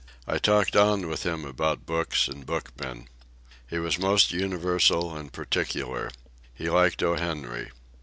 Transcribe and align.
I 0.25 0.39
talked 0.39 0.75
on 0.75 1.07
with 1.07 1.27
him 1.27 1.45
about 1.45 1.85
books 1.85 2.27
and 2.27 2.43
bookmen. 2.43 3.05
He 3.69 3.77
was 3.77 3.99
most 3.99 4.31
universal 4.31 5.15
and 5.15 5.31
particular. 5.31 6.09
He 6.55 6.71
liked 6.71 7.03
O. 7.03 7.17
Henry. 7.17 7.69